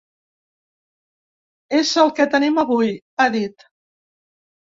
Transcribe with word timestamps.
És 1.81 1.91
el 2.05 2.09
que 2.19 2.27
tenim 2.35 2.57
avui, 2.63 2.91
ha 3.17 3.27
dit. 3.37 3.67